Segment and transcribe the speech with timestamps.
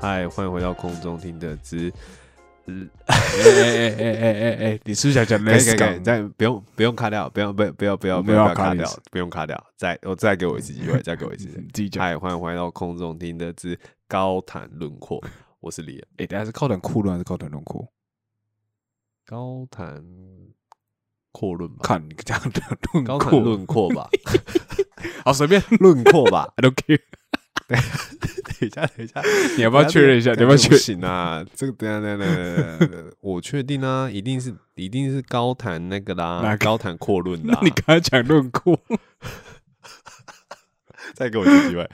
[0.00, 1.90] 嗨，欢迎回到空中听的之，
[3.36, 6.04] 哎哎哎哎哎，你是不是想讲可以可 Let's 以可以，Go？
[6.04, 11.48] 再不用不用卡掉，不用不不要不要不要卡掉，不用卡掉，再我再给我一次机会，再给我一次。
[11.48, 12.02] 你自己讲。
[12.04, 15.22] 嗨，欢迎回到空中听的之高谈轮廓，
[15.60, 16.06] 我是李恩。
[16.18, 17.88] 哎，等下是高谈阔论还是高谈轮廓？
[19.26, 20.04] 高谈
[21.32, 24.08] 阔论吧，看你这样的论高谈阔，论阔吧，
[25.24, 26.52] 好随便论阔吧。
[26.56, 27.00] ，I don't care。
[27.66, 27.78] 等
[28.60, 29.22] 一下，等一下，
[29.56, 30.32] 你要不要确认一下？
[30.34, 30.78] 你要不要确认？
[30.78, 31.44] 行啊？
[31.54, 32.24] 这个等一下等一下
[32.86, 37.58] 等下我确定啊，一定是一定是高谈那个啦，哪个高谈阔论啦。
[37.60, 38.78] 那你刚才讲论阔，
[41.14, 41.88] 再给我一次机会。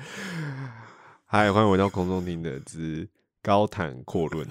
[1.26, 3.08] 嗨，欢迎回到空中听的之
[3.42, 4.46] 高谈阔论，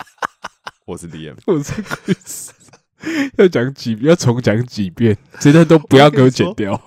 [0.86, 1.36] 我是 DM。
[1.46, 2.52] 我是 Chris。
[3.38, 6.82] 要讲几要重讲几遍，这段都不要给我剪掉。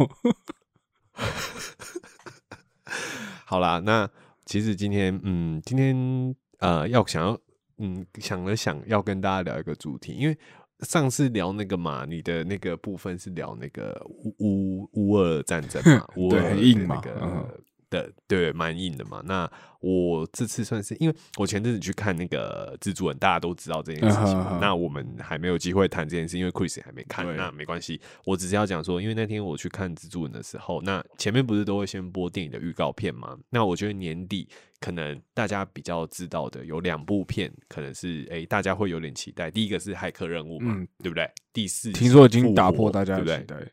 [3.46, 4.08] 好啦，那
[4.44, 7.38] 其实今天，嗯，今天呃，要想要，
[7.78, 10.36] 嗯，想了想要跟大家聊一个主题，因为
[10.80, 17.62] 上次聊那个嘛，你的那个部分是聊那个乌乌乌俄战争嘛， 乌对俄的很硬嘛那个、嗯
[17.92, 19.22] 的，对，蛮硬的嘛。
[19.26, 19.48] 那
[19.80, 28.00] 我这次算是，因为我前阵子去看那个蜘蛛人，大家都知道这件事情那我们还没有机会谈这件事，因为 Chris 也还没看，那没关系。
[28.24, 33.36] 我只是要讲说，因为那天我去看蜘蛛人的时候，那前面不是都会先播电影的预告片吗？
[33.50, 34.48] 那我觉得年底
[34.80, 39.50] 可能大家比较知道的有两部片，可能是诶、大家会有点期待。
[39.50, 41.28] 第一个是骇客任务嘛，嗯对不对？
[41.52, 43.68] 第四听说已经打破大家对不对？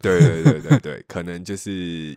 [0.00, 1.70] 对对对对对，可能就是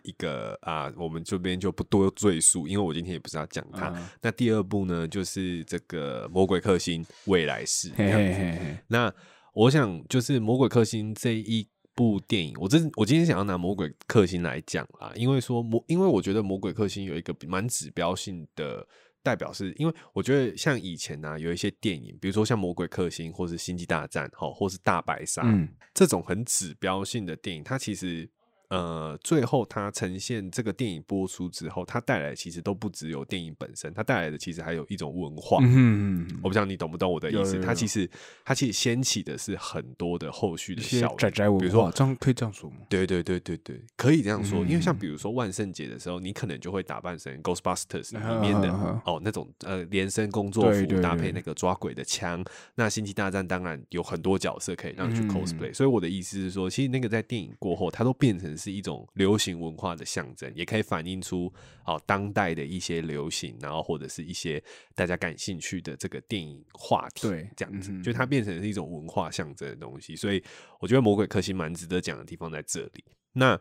[0.04, 3.90] 一个啊，我们这边就不多赘述，因为我今天也不是要讲它。
[3.90, 8.18] 嗯那第二部呢，就是这个《魔鬼克星未来式》这样子。
[8.18, 9.14] 嘿嘿嘿，那
[9.54, 18.88] 我想就是《魔鬼克星》这一部电影，我这我今天想要拿《魔鬼克星》来讲啦，因为说魔，因为我觉得《魔鬼克星》有一个蛮指标性的
[19.24, 28.30] 代表是，因为我觉得像以前呢、有一些电影，比如说像《魔鬼克星》或是《星际大战》哈，或是《大白鲨》嗯这种很指标性的电影，它其实。
[28.74, 35.60] 呃，最后它呈现这个电影播出之后，它带来的其实都不只有电影本身，它带来的其实还有一种文化。
[35.62, 37.38] 嗯我不知道你懂不懂我的意思。
[37.38, 38.10] 有有有它其实
[38.44, 42.78] 它其实掀起的是很多的后续的效应，宅宅文化，比如说这样可以这样说吗？
[42.90, 44.62] 对对对对对，可以这样说。
[44.66, 48.72] 因为像嗯比如说万圣节的时候，你可能就会打扮成 Ghostbusters 嗯里面的
[49.06, 52.44] 哦那种呃连身工作服搭配那个抓鬼的枪。
[52.74, 61.52] 那星际大战当然有很多角色可以让你去嗯 cosplay，、所以我的意思是说，其实那个在电影过后，它都变成是一种流行文化的象征，也可以反映出
[61.86, 64.64] 哦当代的一些流行，然后或者是一些
[64.96, 67.28] 大家感兴趣的这个电影话题。
[67.28, 70.42] 对这样子，嗯就它变成是一种文化象征的东西，所以
[70.80, 73.04] 我觉得魔鬼克星蛮值得讲的地方在这里。
[73.34, 73.60] 那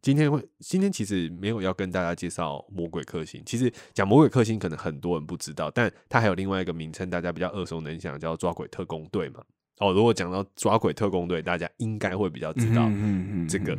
[0.00, 3.42] 今天会，今天其实没有要跟大家介绍魔鬼克星。
[3.46, 9.42] 其实讲魔鬼克星，可能很多人不知道，但它还有另外一个名称，大家比较耳熟能详，叫抓鬼特工队嘛。
[9.78, 13.76] 哦，如果讲到抓鬼特工队，大家应该会比较知道嗯嗯嗯这个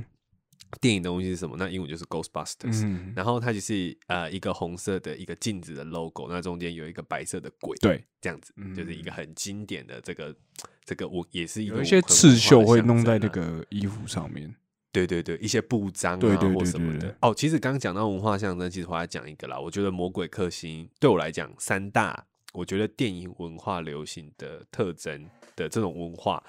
[0.81, 1.55] 电影的东西是什么。
[1.57, 2.85] 那英文就是 Ghostbusters。
[2.85, 10.35] 嗯，然后它就是呃一个红色的一个镜子的 logo，那中间有一个白色的鬼，对，这样子，就是一个很经典的这个
[10.83, 14.55] 这个我也是一个有一些刺绣会弄在那个衣服上面。
[14.91, 17.15] 对对对，一些布章啊或对对对什么的对对。
[17.19, 19.59] 哦，其实刚刚讲到文化象征，其实我还讲一个啦。
[19.59, 26.41] 我觉得魔鬼克星对我来讲，三大我觉得电影文化流行的特征的这种文化，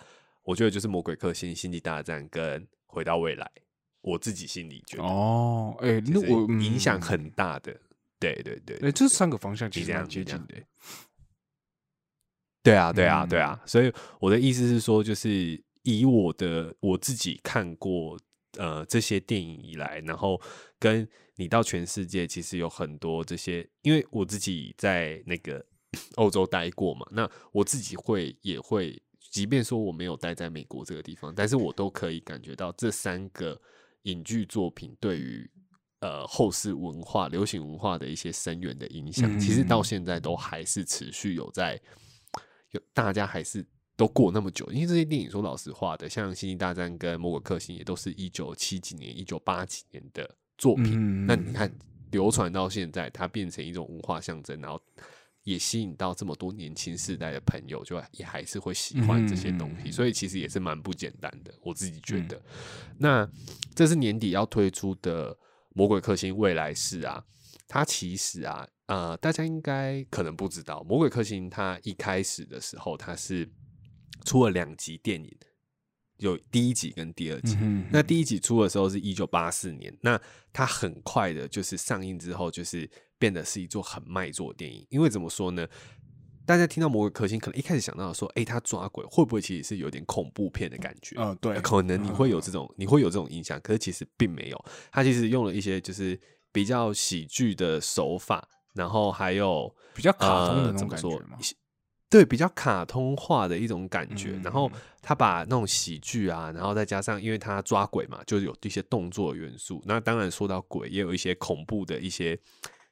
[0.44, 3.50] 我觉得就是魔鬼克星、星际大战跟回到未来。
[4.06, 7.76] 我自己心里觉得，哦，哎，那我影响嗯很大的。
[8.20, 10.54] 对对对，哎，这三个方向其你这样实蛮接近的。
[12.62, 18.16] 对啊，对啊，对嗯啊，所以我的意思是说，就是以我的我自己看过
[18.56, 20.40] 呃这些电影以来，然后
[20.78, 25.64] 跟你到全世界，其实有很多这些，因为我自己在那个
[26.14, 33.60] 欧洲待过嘛，那我自己会也会，即便说我没有待在美国这个地方，但是我都可以感觉到这三个
[34.06, 35.48] 影剧作品对于。
[36.00, 41.80] 呃，后世文化、流行文化的一些深远的影响，其实到嗯现在都还是持续有在
[42.72, 43.66] 有大家还是
[43.96, 50.92] 都过那么久，因为这些电影说老实话的，像《星际大战》跟《魔鬼克星》也都是一九七几年、一九八几年的作品。
[50.92, 51.74] 嗯那你看
[52.10, 54.80] 流传到现在，它变成一种文化象征，然后
[55.46, 62.42] 也吸引到这么多年轻世代的朋友，就也还是会喜欢这些东西，嗯所以其实也是蛮不简单的，我自己觉得。
[62.98, 63.30] 那
[63.72, 65.32] 这是年底要推出的
[65.72, 67.24] 《魔鬼克星未来式》啊，
[67.68, 73.48] 它其实啊，呃，大家应该可能不知道，《魔鬼克星》它一开始的时候，它是
[74.24, 75.32] 出了两集电影，
[76.16, 77.56] 有第一集跟第二集。
[77.60, 80.20] 嗯那第一集出的时候是一九八四年，那
[80.52, 84.86] 它很快的，就是上映之后，就是变得是一座很卖座的电影。
[84.90, 85.66] 因为怎么说呢？
[86.46, 91.16] 大家听到《魔鬼克星》，可能一开始想到说，哎、他抓鬼会不会其实是有点恐怖片的感觉？
[91.16, 94.64] 呃对可能你会有这种，你会有这种印象，可是其实并没有。
[94.92, 96.16] 他其实用了一些就是
[96.52, 101.36] 比较喜剧的手法，然后还有比较卡通的呃那种感觉嘛。
[102.08, 104.30] 对，比较卡通化的一种感觉。
[104.34, 104.70] 嗯然后
[105.02, 109.82] 他把那种喜剧啊，然后再加上，因为他抓鬼嘛，就是有一些动作元素。
[109.84, 112.38] 那当然说到鬼，也有一些恐怖的一些，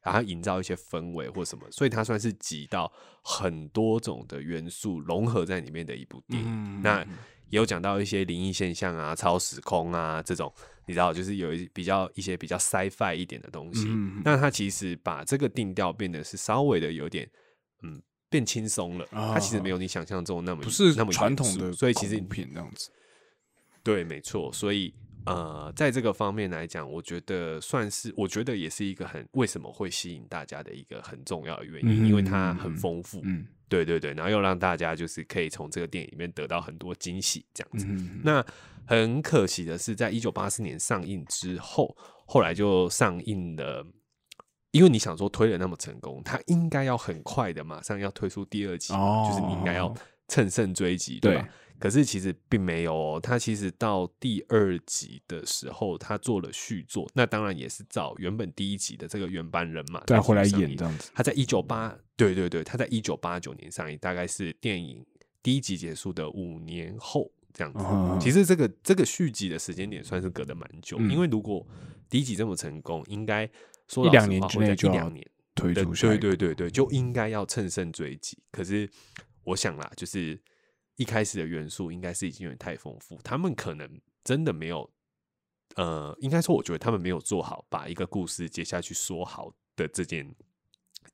[0.04, 2.92] 然后营造一些氛围或什么，所以它算是集到
[3.22, 6.48] 很多种的元素融合在里面的一部电影。
[6.48, 7.04] 嗯那
[7.50, 10.52] 也有讲到一些灵异现象啊、超时空啊这种，
[10.86, 13.84] 你知道，就是有一比较一些比较 sci-fi 一点的东西。
[13.86, 17.30] 嗯那它其实把这个定调变得是稍微的有点，
[17.82, 19.06] 嗯，变轻松了。
[19.12, 22.90] 它其实没有你想象中那么不是那么传统的，所以其实片这样子。
[23.84, 24.52] 对，没错。
[24.52, 24.92] 所以
[25.26, 33.20] 呃，在这个方面来讲，我觉得算是，我觉得也是一个很为什么会吸引大家的一个很重要的原因，嗯因为它嗯很丰富。
[33.24, 37.86] 嗯对对对，然后又让大家就是可以从这个电影里面得到很多惊喜，这样子。
[37.88, 38.44] 嗯那
[38.86, 43.86] 很可惜的是，在一九八四年上映之后，后来就上映了。
[44.70, 49.94] 因为你想说推的那么成功，它应该要很快的马上要推出第二集，哦就是你应该要
[50.26, 51.42] 乘胜追击，对吧？
[51.42, 51.48] 对
[51.84, 61.10] 可是其实并没有哦，他其实到第二集的时候，他做了续作，那当然也是找原本第一集的这个原班人马再回来演这样子。
[61.14, 65.04] 他在一九八，对对对，他在一九八九年上映，大概是电影
[65.42, 67.84] 第一集结束的五年后这样子。
[67.84, 71.66] 嗯其实这个这个续集的时间点算是隔得蛮久，嗯因为如果
[72.08, 73.46] 第一集这么成功，应该
[73.88, 75.22] 说两年之内一两年
[75.54, 78.38] 对对对对对，就应该要乘胜追击。
[78.50, 78.88] 可是
[79.42, 80.40] 我想啦，就是
[80.96, 84.88] 一开始的元素应该是已经有点太丰富，他们可能真的没有，
[85.76, 90.32] 呃，应该说我觉得他们没有做好把一个故事接下去说好的这件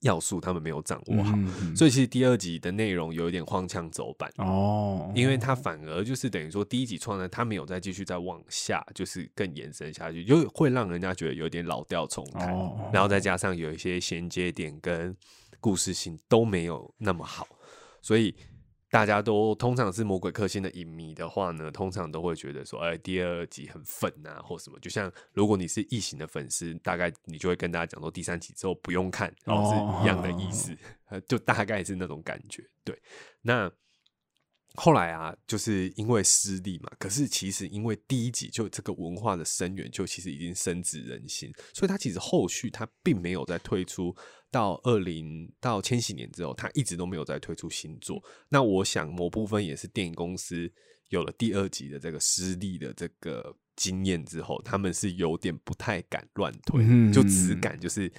[0.00, 1.36] 要素，他们没有掌握好。
[1.74, 15.14] 所以其实第二集的内容有一点荒腔走板，哦，因为它反而就是等于说第一集创呢，它没有再继续再往下，就是更延伸下去，就会让人家觉得有点老调重弹，哦然后再加上有一些衔接点跟
[15.58, 17.46] 故事性都没有那么好，
[18.00, 18.34] 所以
[18.90, 24.78] 大家都通常是魔鬼克星的影迷的话呢，通常都会觉得说，哎，第二集很粉啊，或什么。
[24.80, 30.76] 就像如果你是异形的粉丝，大概你就会跟大家讲说，第三集之后不用看，然后是一样的意思，
[31.08, 32.68] 呃 就大概是那种感觉。
[32.84, 33.00] 对，
[33.42, 33.70] 那。
[34.76, 44.14] 后来啊，就是因为失利嘛，可是其实因为第一集就这个文化的深远，就其实已经深植人心，所以它其实后续它并没有再推出
[44.50, 48.22] 到二零到千禧年之后，它一直都没有再推出新作。
[48.48, 50.72] 那我想某部分也是电影公司
[51.08, 58.10] 有了第二集的这个失利的这个经验之后，他们是有点不太敢乱推，嗯就只敢就是。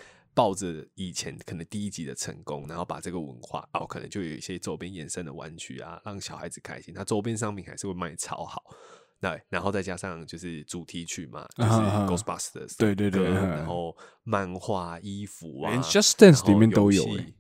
[0.42, 6.96] 抱着以前可能第一集的成功，然后把这个文化哦，可能就有一些周边衍生的玩具啊，让小孩子开心。
[6.96, 8.64] 它周边商品还是会卖超好，
[9.20, 17.34] 那然后再加上就是主题曲嘛，就是 Ghostbusters，对对对然后漫画、衣服啊连 Just Dance 然后里面都有欸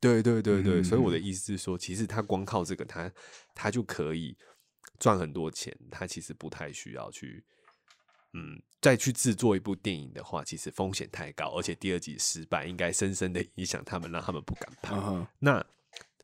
[0.00, 3.12] 对对对对，嗯所以我的意思是说，其实他光靠这个，他
[3.54, 4.34] 他就可以
[4.98, 7.44] 赚很多钱，他其实不太需要去。
[8.32, 14.96] 嗯，再去制作一部电影的话，其实风险太高，而且第二集失败，应该深深的影响他们，让他们不敢拍。
[15.38, 15.64] 那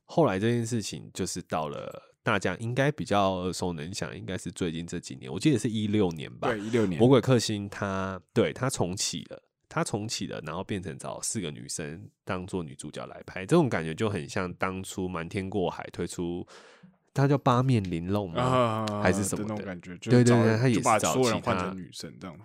[0.05, 6.49] 后来这件事情就是到了大家应该比较耳熟能详，应该是最近这几年，我记得是一六年吧。
[6.49, 16.47] 对，一六年魔鬼克星它对它重启了，它重启了，然后变成找四个女生当做女主角来拍，这种感觉就很像当初瞒天过海推出，
[17.17, 18.43] 它叫八面玲珑吗？
[18.43, 22.45] 啊，还是什么的那种感觉，就对对他也是找所有人其他换成女生这样子。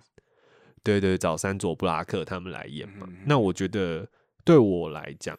[0.82, 3.06] 对对，找山佐布拉克他们来演嘛。
[3.08, 4.08] 嗯那我觉得
[4.44, 5.38] 对我来讲，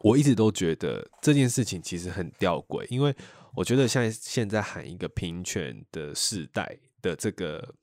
[0.00, 3.14] 我一直都觉得这件事情其实很吊诡，因为
[3.54, 7.74] 我觉得像现在喊一个平权的世代的这个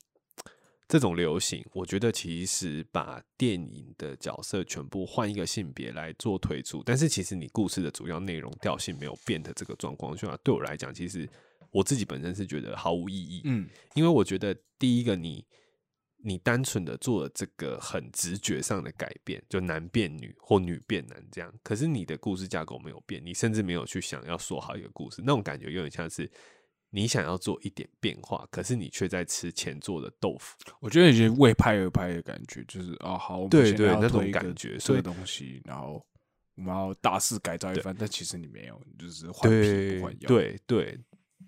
[0.88, 11.28] 这种流行，我觉得其实把电影的角色全部换一个性别来做推出，但是其实你故事的主要内容调性没有变的这个状况下，对我来讲，其实
[11.72, 13.42] 我自己本身是觉得毫无意义。
[13.46, 15.44] 嗯，因为我觉得第一个你
[16.25, 26.30] 你单纯的做了这个很直觉上的改变，就男变女或女变男这样，可是你的故事架构没有变，你甚至没有去想要说好一个故事，那种感觉有点像是
[26.96, 30.56] 你想要做一点变化，可是你却在吃前做的豆腐。
[30.80, 36.06] 我觉得有些为拍而拍的感觉，就是啊，好，对对那种感觉这所以个东西，然后
[36.56, 41.00] 我们要大肆改造一番，但其实你没有，你就是换皮对不换药。，对对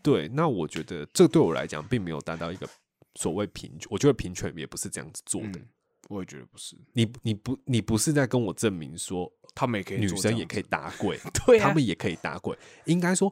[0.02, 2.68] 对，那我觉得这对我来讲并没有达到一个
[3.14, 5.60] 所谓平权，我觉得平权也不是这样子做的。
[5.60, 5.68] 嗯，
[6.10, 12.58] 我也觉得不是，你你不你不是在跟我证明说他们也可以女生也可以，打 鬼，对啊他们也可以打鬼。
[12.86, 13.32] 应该说，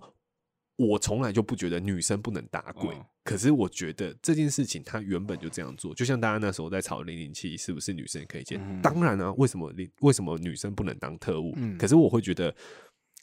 [0.75, 2.96] 我从来就不觉得女生不能打鬼。
[2.96, 8.58] 嗯可是我觉得这件事情，它原本就这样做，就像大家那时候在吵零零七是不是女生可以接？
[8.58, 11.53] 嗯当然啊，为什么你为什么女生不能当特务？
[11.56, 12.53] 嗯可是我会觉得，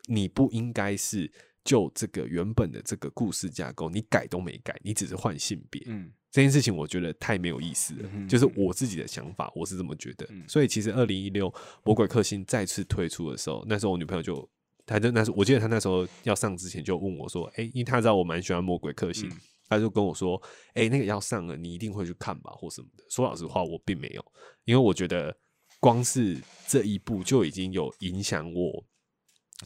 [0.06, 1.30] 你不应该是
[1.64, 5.82] 就这个原本的这个故事架构，你改都没改，你只是换性别。
[5.84, 10.26] 嗯这件事情我觉得太没有意思了，嗯就是我自己的想法，我是这么觉得。
[10.30, 11.52] 嗯所以其实二零一六
[11.84, 14.48] 魔鬼克星再次推出的时候，那时候我女朋友就，
[14.90, 20.36] 她就那时候我记得他那时候要上之前就问我说：“哎、因为他知道我蛮喜欢魔鬼克星，嗯她就跟我说
[20.74, 24.24] ：‘哎、那个要上了，你一定会去看吧，或什么的。’说老实话，我并没有，
[24.64, 25.32] 因为我觉得
[25.78, 28.84] 光是这一部就已经有影响我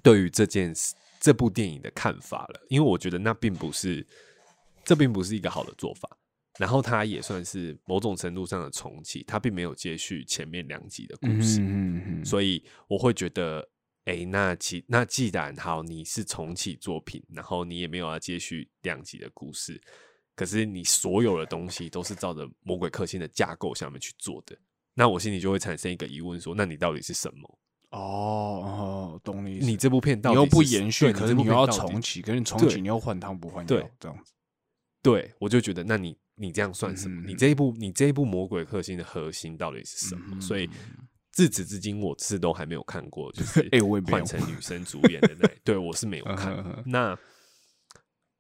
[0.03, 4.07] 对于这件事这部电影的看法了，因为我觉得那并不是
[4.85, 6.19] 这并不是一个好的做法。
[6.59, 13.67] 然后它也算是某种程度上的重启，它并没有接续前面两集的故事，嗯嗯所以我会觉得，
[14.05, 19.81] 哎、那其那既然好，你是重启作品，然后你也没有要接续两集的故事，
[20.37, 24.57] 可是你所有的东西都是照着魔鬼克星的架构下面去做的，
[24.93, 27.59] 那我心里就会产生一个疑问说，那你到底是什么？
[27.91, 29.67] 哦哦，懂你意思。
[29.67, 34.33] 你这部片到底你又不是延续，可是你又要重启，可是你重启你又换汤不换药，这样子。
[35.01, 37.23] 对，我就觉得，那你你这样算什么？
[37.23, 40.35] 嗯你这一部你这一部魔鬼克星的核心到底是什么？
[40.35, 40.69] 嗯所以
[41.35, 46.83] 自此至今，我是都还没有看过，就 是哎我换成女生主演的那， 对我是没有看。
[46.87, 47.19] 那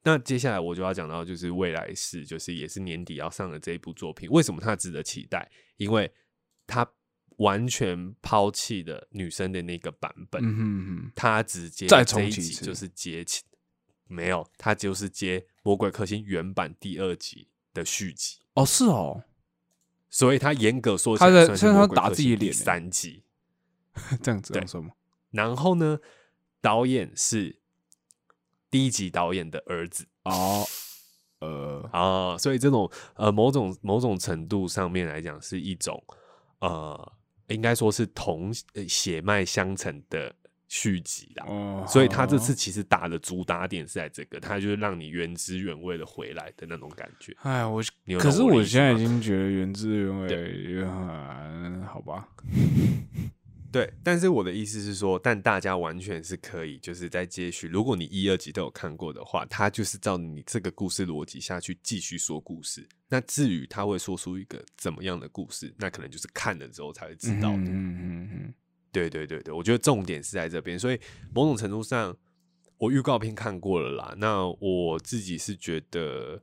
[0.05, 5.51] 那接下来我就要讲到，就是未来是，就是也是年底要上的这一部作品，为什么它值得期待？
[5.77, 6.09] 因为
[6.69, 6.89] 它
[7.39, 13.43] 完全抛弃了女生的那个版本，嗯哼嗯他直接再这重启就是接起，
[14.07, 19.25] 没有，它就是接《魔鬼克星》原版第二集的续集，哦，是哦，
[20.15, 23.25] 所以他严格说起他在他打自己脸欸三集。
[24.23, 24.93] 这样子对用说吗？
[25.33, 25.99] 然后呢，
[26.61, 27.59] 导演是
[28.71, 30.65] 第一集导演的儿子哦，
[31.41, 36.01] 呃，啊，所以这种呃某种某种程度上面来讲，是一种
[36.61, 37.13] 呃，
[37.49, 40.33] 应该说是同呃血脉相承的
[40.69, 41.45] 续集啦。
[41.47, 47.37] 哦，所以他这次其实打的主打点是在这个，他就是让你原汁原味的回来的那种感觉。
[47.43, 50.29] 哎，我你有可是我现在已经觉得原汁原味，
[50.85, 52.29] 嗯，好吧，
[53.73, 57.67] 对，但是我的意思是说，但大家完全是可以，就是在接续。
[57.67, 62.89] 如果你一、二集都有看过的话，他就是照你这个故事逻辑下去继续说故事。
[63.09, 67.57] 那至于他会说出一个怎么样的故事，那可能就是看了之后才会知道的。
[67.57, 68.55] 嗯嗯嗯
[68.95, 70.99] 对对对对，我觉得重点是在这边，所以
[71.35, 72.17] 某种程度上，
[72.79, 74.15] 我预告片看过了啦。
[74.19, 76.41] 那我自己是觉得，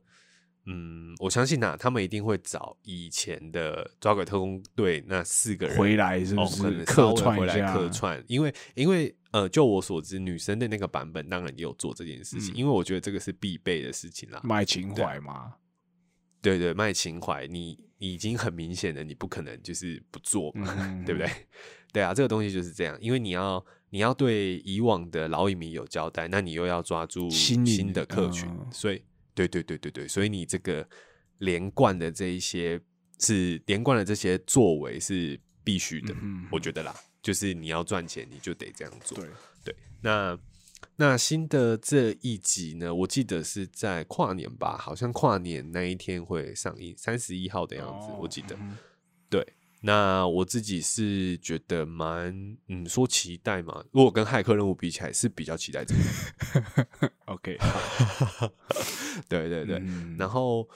[0.66, 7.72] 嗯，我相信呐、他们一定会找以前的抓鬼特工队那四个人回来是不哦，可是能客串回来？
[7.72, 14.40] 客串，因为因为呃，就我所知，女生的那个版本当然也有做这件事情，嗯因为我觉得这个是必备的事情啦。
[14.44, 15.54] 卖情怀嘛，
[16.42, 21.30] 对对，卖情怀，你你已经很明显的，你不可能就是不做嘛，嗯对不对？
[21.92, 29.02] 对啊，这个东西就是这样，因为你要你要对以往的老影迷有交代，那你又要抓住新的客群，嗯所以
[29.34, 30.88] 对对对对对，所以你这个
[31.38, 32.80] 连贯的这一些
[33.18, 39.18] 是连贯的这些作为是必须的，嗯我觉得啦，就是你要赚钱，你就得这样做。
[39.18, 39.28] 对，
[39.64, 40.38] 对，那
[40.96, 48.56] 那新的这一集呢，我记得是在跨年吧，好像跨年那一天会上映，三十一号的样子，我记得。
[48.58, 48.76] 嗯
[49.30, 49.42] 对，
[49.82, 57.10] 那我自己是觉得蛮，嗯，说期待嘛，如果跟骇客任务比起来，是比较期待这个。
[57.26, 57.58] OK，
[59.28, 60.68] 对对 对，嗯然后。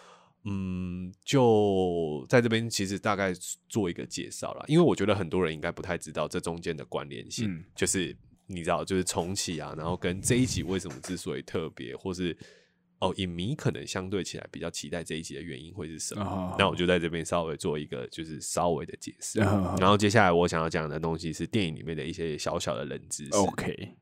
[0.48, 3.32] 嗯，就在这边，其实大概
[3.68, 12.38] 做一个介绍啦，因为我觉得很多人应该不太知道这中间的关联性，嗯就是你知道，就是重启啊，然后跟这一集为什么之所以特别，或是
[12.98, 16.22] 哦，影迷可能相对起来比较期待这一集的原因会是什么？
[16.24, 23.30] 哦那我就在这边稍微做一个就是稍微的解释，哦然后接下来我想要讲的东西是电影里面的一些小小的冷知识。
[23.36, 23.94] OK，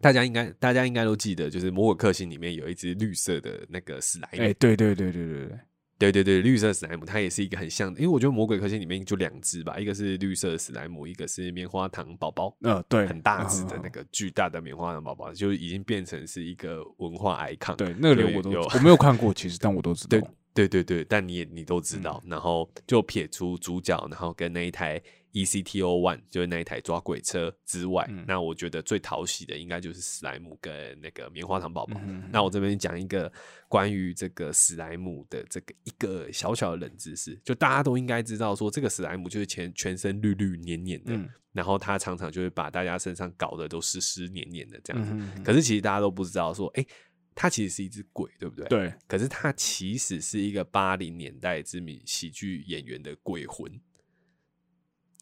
[0.00, 5.58] 大家应该大家应该都记得，就是《魔鬼克星》里面有一只绿色的那个史莱姆，哎，对对对对对对，
[6.00, 17.76] 对对对，绿色史莱姆它也是一个很像的，因为我觉得魔鬼克星里面就两只吧，一个是绿色史莱姆，一个是棉花糖宝宝，呃，对，很大只的嗯那个巨大的棉花糖宝宝，就已经变成是一个文化 icon。
[17.76, 20.26] 对，那个就连我都有我没有看过，其实但我都知道对。
[20.52, 32.00] 对对对，但你也你都知道，嗯然后就撇出主角，然后跟那一台 E ECTO One 就是那一台抓鬼车之外，嗯那我觉得最讨喜的应该就是史莱姆跟那个棉花糖宝宝。
[32.04, 33.32] 嗯那我这边讲一个
[33.68, 45.10] 关于这个史莱姆的这个一个小小的冷知识，就大家都应该知道说，这个史莱姆就是全全身绿绿黏黏的，嗯然后它常常就会把大家身上搞得都湿湿黏黏的这样子。
[45.12, 46.86] 嗯可是其实大家都不知道说，哎、
[47.34, 48.68] 它其实是一只鬼，对不对？。
[48.68, 53.68] 对，可是它其实是一个八零年代知名喜剧演员的鬼魂。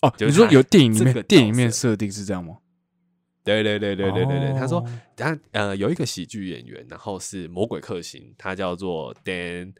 [0.02, 2.58] 哦，就是你说有电影里这个面电影里面设定是这样吗？
[3.44, 9.74] 对对对对对对对，他说哦他呃有一个喜剧演员，然后是魔鬼克星，他叫做 Dan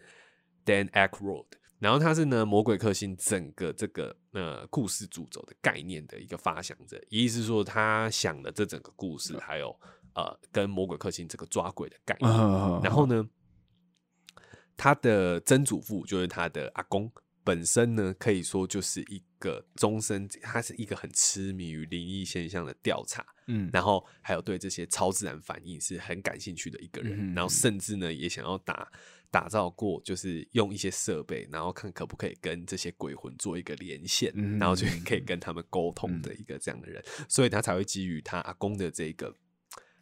[0.65, 1.45] Dan Aykroyd，
[1.79, 9.79] 然后他是呢魔鬼克星整个这个呃故事主轴的概念的一个发想者，意思是说他想的这整个故事，还有
[10.15, 13.29] 呃跟魔鬼克星这个抓鬼的概念，嗯然后呢，
[14.79, 17.13] 他的曾祖父就是他的阿公。
[17.49, 23.71] 本身呢，可以说就是一个终身，他是一个很痴迷于灵异现象的调查，嗯。
[23.73, 28.93] 然后还有对这些超自然反应是很感兴趣的一个人，嗯然后甚至呢也想要打
[29.31, 39.35] 打造过，就是用一些设备，然后看可不可以跟这些鬼魂做一个连线，嗯然后就可以跟他们沟通的一个这样的人，所以他才会基于他阿公的这个。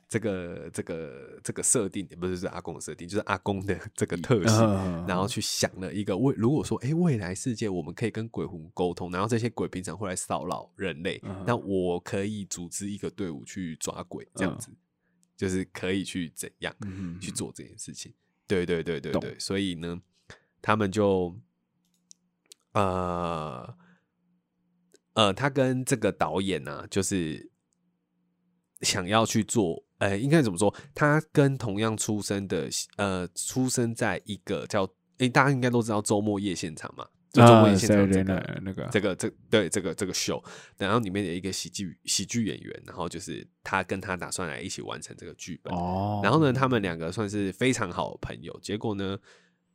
[0.08, 14.70] 这个这个这个设定不是是阿公的设定，就是阿公的这个特性，嗯然后去想了一个未，如果说，哎，未来世界我们可以跟鬼魂沟通，然后这些鬼平常会来骚扰人类，嗯那我可以组织一个队伍去抓鬼，这样子，
[15.36, 18.14] 就是可以去怎样嗯去做这件事情。
[18.46, 20.00] 对对对对对，所以呢，
[20.62, 21.36] 他们就，
[22.74, 23.76] 呃
[25.14, 27.50] 呃，他跟这个导演呢、就是
[28.82, 30.74] 想要去做，呃，应该怎么说？
[30.94, 34.88] 他跟同样出生的，呃，出生在一个叫，
[35.18, 40.42] 诶，大家应该都知道周末夜现场嘛，就周末夜现场这个、啊那个这个这对这个这个秀，
[40.76, 48.58] 然后里面的一个喜剧喜剧演员，然后就是他跟他打算来一起完成这个剧本，哦，然后呢，他们两个算是非常好的朋友。
[48.60, 49.18] 结果呢，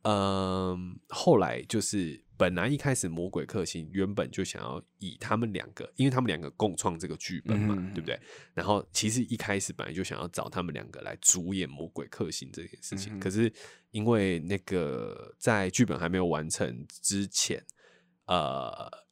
[0.02, 8.18] 嗯，后来就是本来一开始魔鬼克星原本就想要以他们两个，因为他们两个共创这个剧本嘛，嗯对不对？
[8.54, 13.52] 然后其实一开始本来就想要找他们两个来主演魔鬼克星这件事情，嗯可是
[13.90, 17.64] 因为那个在剧本还没有完成之前，
[18.26, 19.02] 呃。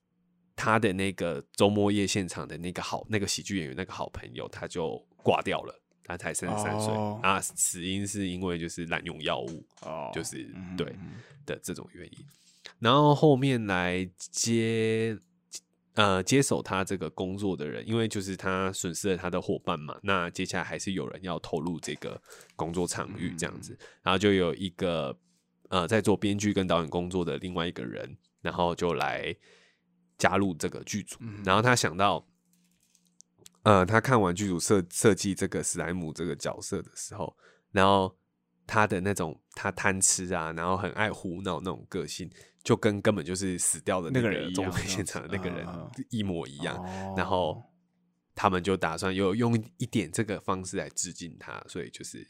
[0.62, 5.74] 他的那个周末夜现场的那个好那个喜剧演员那个好朋友，他就挂掉了，
[6.10, 10.94] 他才三十三岁哦啊，死因是因为就是滥用药物，哦就是嗯对
[11.46, 12.18] 的这种原因。
[12.78, 15.16] 然后后面来接
[15.94, 22.20] 呃接手他这个工作的人，因为就是他损失了他的伙伴嘛，那接下来还是有人要投入这个
[22.56, 25.16] 工作场域这样子，然后就有一个
[25.68, 29.34] 呃在做编剧跟导演工作的另外一个人，然后就来
[30.18, 32.26] 加入这个剧组，然后他想到。
[33.62, 37.36] 呃，他看完剧组设设计这个史莱姆这个角色的时候，
[37.72, 38.16] 然后
[38.66, 42.30] 他的那种他贪吃啊，然后很爱胡闹那种个性，
[42.62, 46.76] 就跟根本就是死掉的那个人一中样这样美现场的那个人嗯一模一样。
[46.76, 47.62] 哦然后
[48.34, 52.26] 他们就打算有用一点这个方式来致敬他，所以就是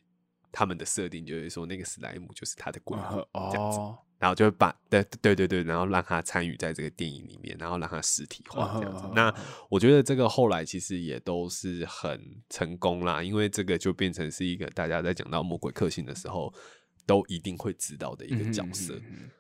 [0.51, 3.79] 他们的设定就是说那个史莱姆就是他的鬼魂这样子。
[4.21, 9.05] 哦，然后就会把对对对对，然后让他参与在这个电影里面，然后让他实体化这样子。
[9.07, 9.35] 嗯那
[9.69, 16.53] 我觉得这个后来其实也都是很成功啦，因为这个就变成是一个大家在讲到魔鬼克星的时候
[17.07, 18.95] 都一定会知道的一个角色。
[18.95, 19.31] 嗯嗯嗯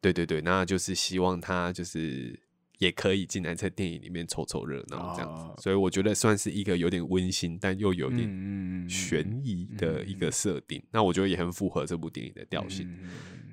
[0.00, 2.38] 对对对，那就是希望他就是
[2.78, 5.42] 也可以进来在电影里面凑凑热闹这样子。
[5.42, 10.80] 哦所以我觉得算是一个有点温馨，但又有点悬疑的一个设定。
[10.92, 12.88] 那我觉得也很符合这部电影的调性。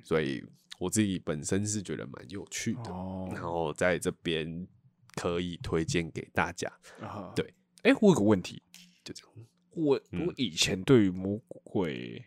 [0.03, 0.43] 所以
[0.79, 4.67] 我自己本身是觉得蛮有趣的，哦然后在这边
[5.15, 6.67] 可以推荐给大家。
[7.01, 8.61] 啊对，哎，我有个问题，
[9.03, 9.33] 就这样，
[9.71, 12.23] 我嗯我以前对于魔鬼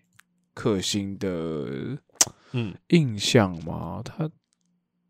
[0.55, 1.99] 克星的
[2.53, 4.31] 嗯， 印象嘛，他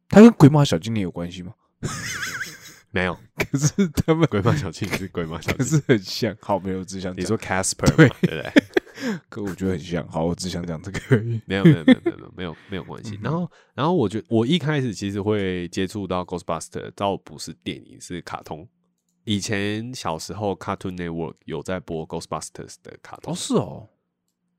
[0.09, 1.55] 他跟鬼马小精灵有关系吗？
[2.91, 5.81] 没有，可是他们鬼马小精灵是鬼马小可精灵。
[5.87, 6.37] 是很像。
[6.41, 8.53] 好，没有，只想你说 Casper 嘛，对不对？
[9.29, 10.07] 可我觉得很像。
[10.09, 11.41] 好，我只想讲这个而已。
[11.47, 18.69] 没有，没有，没有，没有，没有， 没有关系然后，然后我觉得我一开始其实会接触到 Ghostbuster，倒不是电影，是卡通。
[19.25, 23.89] 以前小时候 Cartoon Network 有在播 Ghostbusters 的卡通哦，，是哦，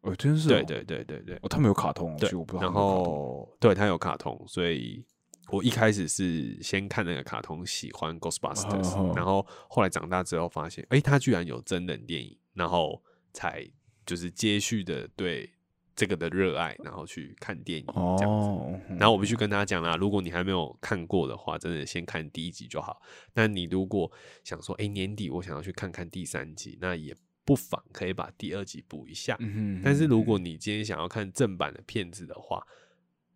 [0.02, 2.74] 哦，真是哦对对对对对哦，他们有卡通哦，对我不知道然。
[2.74, 5.06] 后对他有卡通，所以
[5.50, 13.66] 我一开始是先看那个卡通，喜欢 Ghostbusters，、哦然后后来长大之后发现，哎、他居然有真人电影，然后才
[14.08, 15.48] 就是接续的对
[15.96, 17.86] 这个的热爱，然后去看电影
[18.18, 18.48] 这样子。
[18.48, 23.00] 哦，然后我必须跟大家讲啦，如果你还没有看过的话，真的先看第一集就好。
[23.34, 24.12] 那你如果
[24.44, 29.36] 想说，哎、年底我想要去看看第三集，那也不妨可以把第二集补一下。
[29.40, 32.66] 嗯哼但是如果你今天想要看正版的片子的话，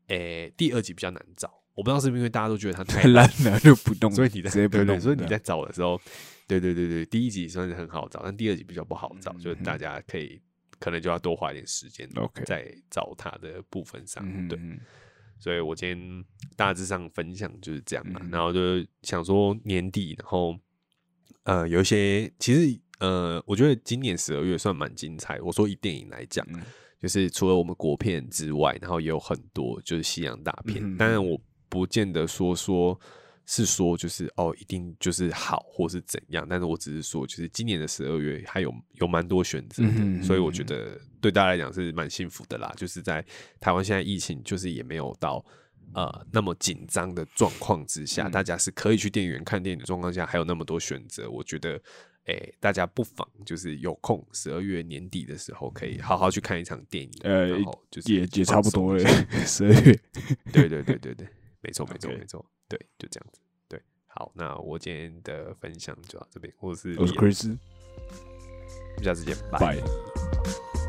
[0.07, 1.61] 诶、第二集比较难找。
[1.73, 5.99] 我不知道是不是因为大家都觉得它太太烂了就不 动，所以你在所以你在找的时候，
[6.45, 10.39] 对对对对，第一集算是很好找，但第二集比较不好找，嗯就是大家可以
[10.81, 14.21] 可能就要多花一点时间 OK 在找它的部分上。
[14.49, 14.59] 对，
[15.39, 16.25] 所以我今天
[16.57, 20.57] 大致上分享就是这样嘛，嗯然后就想说年底，然后
[21.43, 25.39] 呃有一些其实呃，我觉得今年十二月算蛮精彩。
[25.41, 26.61] 我说以电影来讲，嗯
[26.99, 30.97] 就是除了我们国片之外，然后也有很多就是西洋大片。
[30.97, 31.39] 当然，我
[31.69, 32.99] 不见得说说
[33.45, 42.73] 是说就是哦，一定就是好或是怎样，但是我只是说，就是今年的十二月还有有蛮多选择的，嗯哼所以我觉得对大家来讲是蛮幸福的啦。
[42.77, 43.25] 就是在
[43.59, 45.43] 台湾现在疫情就是也没有到。
[45.93, 51.77] 呃，那么紧张的状况之下，嗯大家是可以去电影院看电影的状况下，还有那么多选择，我觉得，
[52.27, 59.99] 诶、大家不妨就是有空十二月年底的时候，可以好好去看一场电影，呃然后就是也也差不多了放松一下， 十二月。
[60.53, 61.27] 对对对对对，
[61.59, 63.41] 没错没错没错，对，就这样子。
[63.67, 67.57] 对，好，那我今天的分享就到这边，我是我是 Chris，
[69.03, 69.59] 下次见，拜。
[69.59, 70.80] 拜。